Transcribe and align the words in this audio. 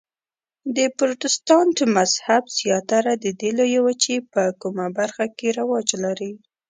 د 0.75 0.77
پروتستانت 0.97 1.77
مذهب 1.97 2.43
زیاتره 2.59 3.13
د 3.23 3.25
دې 3.39 3.49
لویې 3.57 3.79
وچې 3.83 4.15
په 4.33 4.43
کومه 4.61 4.85
برخه 4.97 5.25
کې 5.37 5.47
رواج 5.59 5.87
لري؟ 6.03 6.31